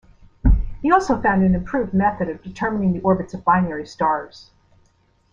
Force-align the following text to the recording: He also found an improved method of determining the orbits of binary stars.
He 0.81 0.91
also 0.91 1.21
found 1.21 1.43
an 1.43 1.53
improved 1.53 1.93
method 1.93 2.27
of 2.27 2.41
determining 2.41 2.91
the 2.93 3.01
orbits 3.01 3.35
of 3.35 3.45
binary 3.45 3.85
stars. 3.85 4.49